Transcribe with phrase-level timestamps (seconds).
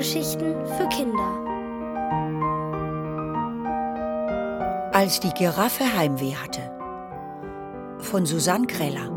[0.00, 1.30] Hörgeschichten für Kinder.
[4.94, 6.62] Als die Giraffe Heimweh hatte.
[7.98, 9.10] Von Susanne Greller.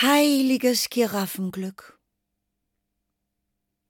[0.00, 1.98] Heiliges Giraffenglück.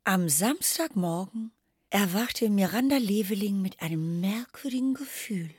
[0.02, 1.55] Am Samstagmorgen
[1.90, 5.50] erwachte Miranda Leveling mit einem merkwürdigen Gefühl.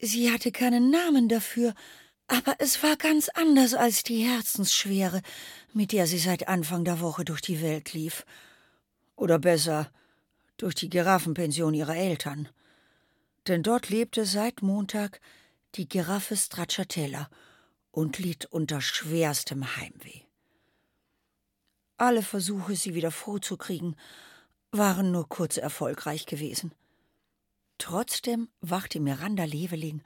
[0.00, 1.74] Sie hatte keinen Namen dafür,
[2.26, 5.22] aber es war ganz anders als die Herzensschwere,
[5.72, 8.24] mit der sie seit Anfang der Woche durch die Welt lief.
[9.16, 9.90] Oder besser,
[10.56, 12.48] durch die Giraffenpension ihrer Eltern.
[13.48, 15.20] Denn dort lebte seit Montag
[15.74, 17.28] die Giraffe Stracciatella
[17.90, 20.22] und litt unter schwerstem Heimweh.
[21.96, 23.96] Alle Versuche, sie wieder vorzukriegen,
[24.72, 26.72] waren nur kurz erfolgreich gewesen.
[27.78, 30.02] Trotzdem wachte Miranda Leveling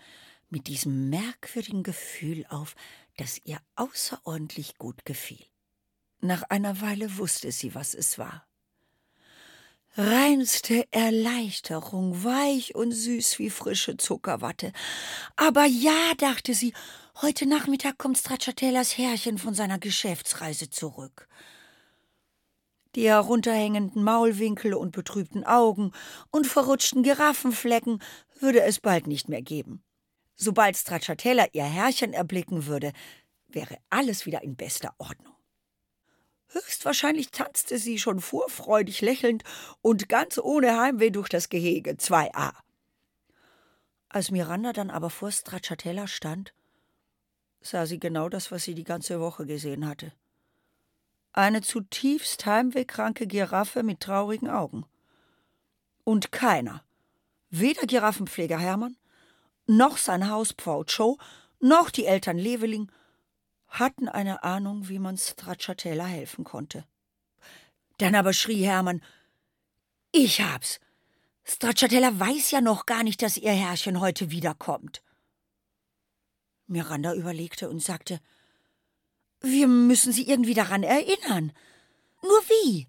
[0.50, 2.75] mit diesem merkwürdigen Gefühl auf,
[3.17, 5.45] das ihr außerordentlich gut gefiel.
[6.20, 8.47] Nach einer Weile wusste sie, was es war.
[9.97, 14.73] Reinste Erleichterung, weich und süß wie frische Zuckerwatte.
[15.36, 16.75] Aber ja, dachte sie,
[17.23, 21.28] heute Nachmittag kommt Stracciatellas Herrchen von seiner Geschäftsreise zurück.
[22.97, 25.92] Die herunterhängenden Maulwinkel und betrübten Augen
[26.30, 28.02] und verrutschten Giraffenflecken
[28.41, 29.84] würde es bald nicht mehr geben.
[30.34, 32.94] Sobald Stracciatella ihr Herrchen erblicken würde,
[33.48, 35.34] wäre alles wieder in bester Ordnung.
[36.48, 39.44] Höchstwahrscheinlich tanzte sie schon vorfreudig lächelnd
[39.83, 42.55] und ganz ohne Heimweh durch das Gehege 2a.
[44.08, 46.55] Als Miranda dann aber vor Stracciatella stand,
[47.61, 50.14] sah sie genau das, was sie die ganze Woche gesehen hatte
[51.37, 54.86] eine zutiefst heimwehkranke Giraffe mit traurigen Augen.
[56.05, 56.85] Und keiner,
[57.51, 58.97] weder Giraffenpfleger Hermann,
[59.67, 61.17] noch sein Hauspfau Joe,
[61.61, 62.91] noch die Eltern Leveling,
[63.69, 66.85] hatten eine Ahnung, wie man Stracciatella helfen konnte.
[67.98, 69.02] Dann aber schrie Hermann:
[70.13, 70.80] Ich hab's!
[71.45, 75.02] Stracciatella weiß ja noch gar nicht, dass ihr Herrchen heute wiederkommt.
[76.67, 78.20] Miranda überlegte und sagte:
[79.41, 81.52] wir müssen sie irgendwie daran erinnern.
[82.23, 82.89] Nur wie?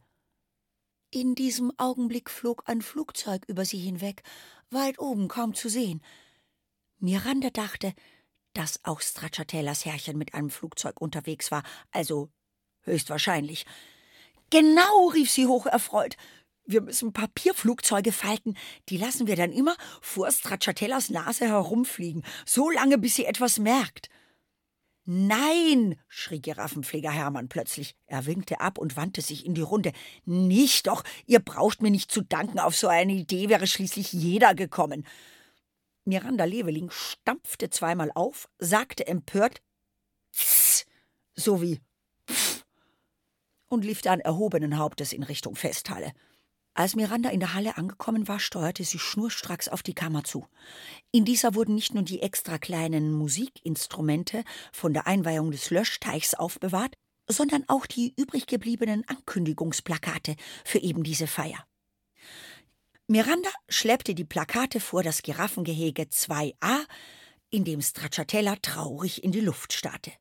[1.09, 4.23] In diesem Augenblick flog ein Flugzeug über sie hinweg,
[4.69, 6.01] weit oben kaum zu sehen.
[6.99, 7.93] Miranda dachte,
[8.53, 12.29] dass auch Stracciatellas Herrchen mit einem Flugzeug unterwegs war, also
[12.81, 13.65] höchstwahrscheinlich.
[14.49, 16.17] Genau, rief sie hocherfreut.
[16.65, 18.57] Wir müssen Papierflugzeuge falten,
[18.89, 24.09] die lassen wir dann immer vor Stracciatellas Nase herumfliegen, so lange, bis sie etwas merkt.
[25.09, 27.95] Nein, schrie Giraffenpfleger Hermann plötzlich.
[28.07, 29.93] Er winkte ab und wandte sich in die Runde.
[30.25, 34.53] Nicht doch, ihr braucht mir nicht zu danken, auf so eine Idee wäre schließlich jeder
[34.53, 35.07] gekommen.
[36.03, 39.61] Miranda Leveling stampfte zweimal auf, sagte empört
[40.33, 40.85] Tss,
[41.35, 41.79] so wie
[42.29, 42.65] Pff,
[43.69, 46.11] und lief dann erhobenen Hauptes in Richtung Festhalle.
[46.77, 50.45] Als Miranda in der Halle angekommen war, steuerte sie schnurstracks auf die Kammer zu.
[51.11, 56.93] In dieser wurden nicht nur die extra kleinen Musikinstrumente von der Einweihung des Löschteichs aufbewahrt,
[57.27, 61.65] sondern auch die übrig gebliebenen Ankündigungsplakate für eben diese Feier.
[63.07, 66.85] Miranda schleppte die Plakate vor das Giraffengehege 2a,
[67.49, 70.11] in dem Stracciatella traurig in die Luft starrte.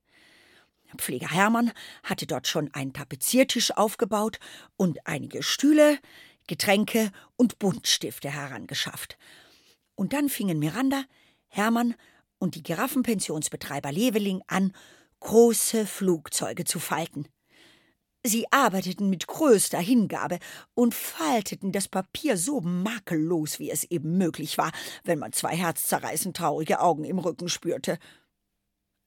[0.97, 4.39] Pfleger Hermann hatte dort schon einen Tapeziertisch aufgebaut
[4.79, 5.99] und einige Stühle,
[6.47, 9.19] Getränke und Buntstifte herangeschafft.
[9.95, 11.05] Und dann fingen Miranda,
[11.49, 11.95] Hermann
[12.39, 14.73] und die Giraffenpensionsbetreiber Leveling an,
[15.21, 17.27] große Flugzeuge zu falten.
[18.23, 20.41] Sie arbeiteten mit größter Hingabe
[20.75, 24.73] und falteten das Papier so makellos, wie es eben möglich war,
[25.05, 27.99] wenn man zwei herzzerreißend traurige Augen im Rücken spürte.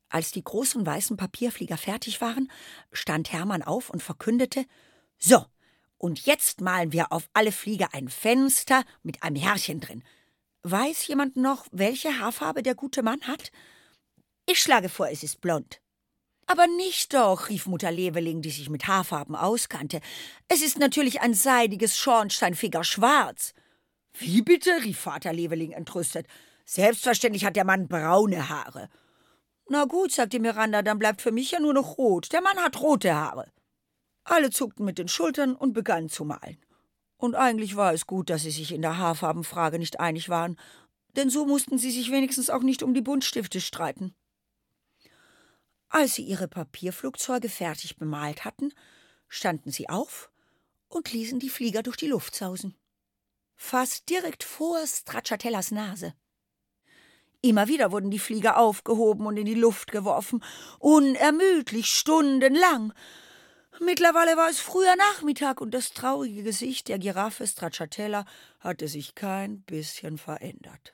[0.08, 2.50] Als die großen weißen Papierflieger fertig waren,
[2.92, 4.66] stand Hermann auf und verkündete
[5.18, 5.46] So,
[6.00, 10.04] und jetzt malen wir auf alle Flieger ein Fenster mit einem Herrchen drin.
[10.64, 13.52] Weiß jemand noch, welche Haarfarbe der gute Mann hat?
[14.46, 15.82] Ich schlage vor, es ist blond.
[16.48, 20.00] Aber nicht doch, rief Mutter Leveling, die sich mit Haarfarben auskannte.
[20.48, 23.54] Es ist natürlich ein seidiges Schornsteinfeger schwarz.
[24.18, 24.72] Wie bitte?
[24.84, 26.26] rief Vater Leveling entrüstet.
[26.66, 28.90] Selbstverständlich hat der Mann braune Haare.
[29.70, 32.32] Na gut, sagte Miranda, dann bleibt für mich ja nur noch rot.
[32.34, 33.52] Der Mann hat rote Haare.
[34.30, 36.64] Alle zuckten mit den Schultern und begannen zu malen.
[37.18, 40.58] Und eigentlich war es gut, dass sie sich in der Haarfarbenfrage nicht einig waren,
[41.16, 44.14] denn so mussten sie sich wenigstens auch nicht um die Buntstifte streiten.
[45.90, 48.72] Als sie ihre Papierflugzeuge fertig bemalt hatten,
[49.28, 50.30] standen sie auf
[50.88, 52.76] und ließen die Flieger durch die Luft sausen.
[53.56, 56.14] fast direkt vor Stracciatellas Nase.
[57.42, 60.44] Immer wieder wurden die Flieger aufgehoben und in die Luft geworfen,
[60.80, 62.94] unermüdlich, stundenlang.
[63.82, 68.26] Mittlerweile war es früher Nachmittag und das traurige Gesicht der Giraffe Stracciatella
[68.60, 70.94] hatte sich kein bisschen verändert.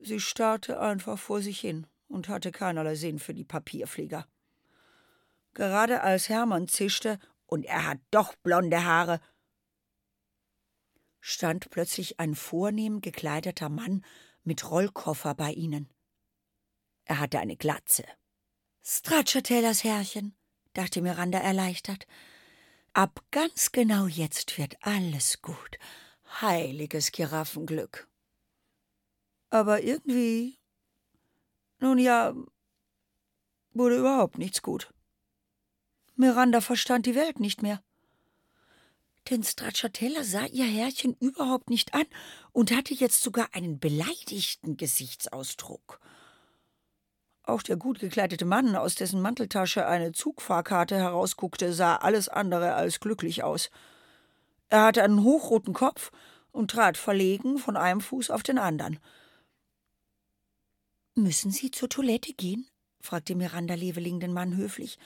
[0.00, 4.26] Sie starrte einfach vor sich hin und hatte keinerlei Sinn für die Papierflieger.
[5.52, 9.20] Gerade als Hermann zischte, und er hat doch blonde Haare,
[11.20, 14.04] stand plötzlich ein vornehm gekleideter Mann
[14.44, 15.88] mit Rollkoffer bei ihnen.
[17.04, 18.04] Er hatte eine Glatze.
[18.82, 20.36] Stracciatellas Herrchen,
[20.76, 22.06] dachte Miranda erleichtert.
[22.92, 25.78] Ab ganz genau jetzt wird alles gut.
[26.40, 28.08] Heiliges Giraffenglück.
[29.50, 30.58] Aber irgendwie.
[31.78, 32.34] Nun ja,
[33.72, 34.92] wurde überhaupt nichts gut.
[36.14, 37.82] Miranda verstand die Welt nicht mehr.
[39.28, 42.06] Denn Stracciatella sah ihr Herrchen überhaupt nicht an
[42.52, 46.00] und hatte jetzt sogar einen beleidigten Gesichtsausdruck.
[47.46, 52.98] Auch der gut gekleidete Mann, aus dessen Manteltasche eine Zugfahrkarte herausguckte, sah alles andere als
[52.98, 53.70] glücklich aus.
[54.68, 56.10] Er hatte einen hochroten Kopf
[56.50, 58.98] und trat verlegen von einem Fuß auf den anderen.
[61.14, 62.66] Müssen Sie zur Toilette gehen?
[63.00, 64.98] fragte Miranda Leveling den Mann höflich.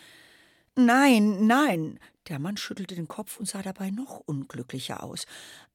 [0.76, 1.98] Nein, nein.
[2.28, 5.26] Der Mann schüttelte den Kopf und sah dabei noch unglücklicher aus,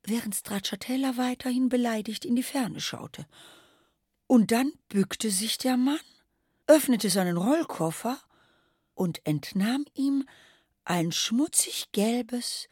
[0.03, 3.27] während Stracciatella weiterhin beleidigt in die Ferne schaute.
[4.25, 5.99] Und dann bückte sich der Mann,
[6.67, 8.19] öffnete seinen Rollkoffer
[8.93, 10.27] und entnahm ihm
[10.83, 12.69] ein schmutzig gelbes,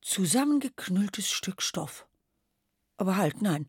[0.00, 2.06] zusammengeknülltes Stück Stoff.
[2.96, 3.68] Aber halt, nein.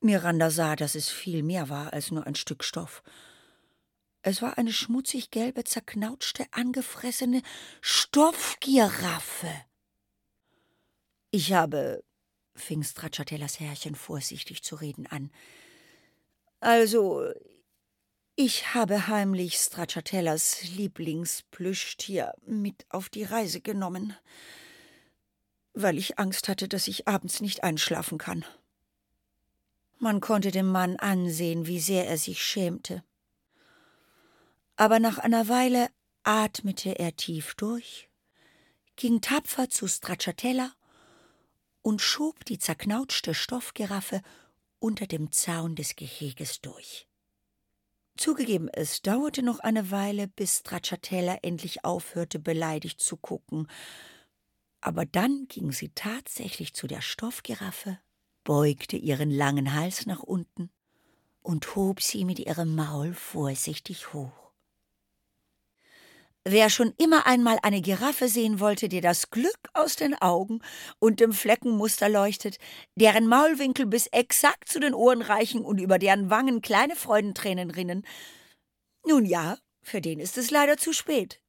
[0.00, 3.02] Miranda sah, dass es viel mehr war als nur ein Stück Stoff.
[4.22, 7.42] Es war eine schmutzig gelbe, zerknautschte, angefressene
[7.80, 9.50] Stoffgiraffe.
[11.30, 12.02] Ich habe,
[12.54, 15.30] fing Stracciatellas Herrchen vorsichtig zu reden an.
[16.60, 17.28] Also,
[18.36, 24.16] ich habe heimlich Stracciatellas Lieblingsplüschtier mit auf die Reise genommen,
[25.72, 28.44] weil ich Angst hatte, dass ich abends nicht einschlafen kann.
[29.98, 33.02] Man konnte dem Mann ansehen, wie sehr er sich schämte
[34.76, 35.88] aber nach einer Weile
[36.24, 38.08] atmete er tief durch,
[38.96, 40.72] ging tapfer zu Stracciatella
[41.82, 44.22] und schob die zerknautschte Stoffgiraffe
[44.78, 47.06] unter dem Zaun des Geheges durch.
[48.16, 53.66] Zugegeben, es dauerte noch eine Weile, bis Stracciatella endlich aufhörte, beleidigt zu gucken,
[54.80, 57.98] aber dann ging sie tatsächlich zu der Stoffgiraffe,
[58.44, 60.70] beugte ihren langen Hals nach unten
[61.42, 64.43] und hob sie mit ihrem Maul vorsichtig hoch.
[66.46, 70.60] Wer schon immer einmal eine Giraffe sehen wollte, die das Glück aus den Augen
[70.98, 72.58] und dem Fleckenmuster leuchtet,
[72.96, 78.06] deren Maulwinkel bis exakt zu den Ohren reichen und über deren Wangen kleine Freudentränen rinnen,
[79.06, 81.40] nun ja, für den ist es leider zu spät.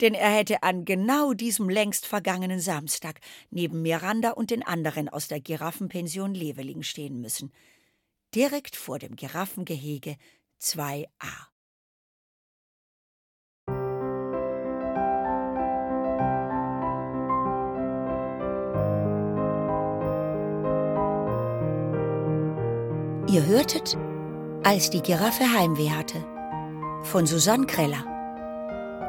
[0.00, 3.20] Denn er hätte an genau diesem längst vergangenen Samstag
[3.50, 7.52] neben Miranda und den anderen aus der Giraffenpension Leveling stehen müssen.
[8.34, 10.16] Direkt vor dem Giraffengehege
[10.60, 11.53] 2a.
[23.34, 23.98] Ihr hörtet,
[24.62, 26.24] als die Giraffe Heimweh hatte,
[27.02, 28.04] von Susanne Kreller.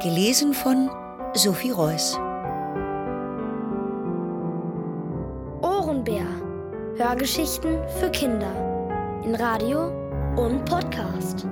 [0.02, 0.90] Gelesen von
[1.34, 2.18] Sophie Reuss.
[5.62, 6.26] Ohrenbär.
[6.96, 8.50] Hörgeschichten für Kinder.
[9.24, 9.92] In Radio
[10.34, 11.46] und Podcast.